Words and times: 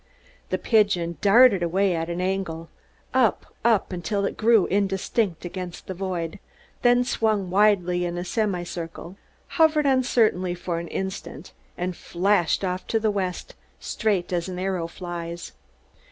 The 0.49 0.57
pigeon 0.57 1.19
darted 1.21 1.61
away 1.61 1.93
at 1.95 2.09
an 2.09 2.21
angle, 2.21 2.69
up, 3.13 3.53
up, 3.63 3.93
until 3.93 4.25
it 4.25 4.35
grew 4.35 4.65
indistinct 4.65 5.45
against 5.45 5.85
the 5.85 5.93
void, 5.93 6.39
then 6.81 7.03
swung 7.03 7.51
widely 7.51 8.03
in 8.03 8.17
a 8.17 8.25
semicircle, 8.25 9.15
hovered 9.47 9.85
uncertainly 9.85 10.55
for 10.55 10.79
an 10.79 10.87
instant, 10.87 11.53
and 11.77 11.95
flashed 11.95 12.63
off 12.65 12.87
to 12.87 12.99
the 12.99 13.11
west, 13.11 13.53
straight 13.79 14.33
as 14.33 14.49
an 14.49 14.57
arrow 14.57 14.87
flies. 14.87 15.51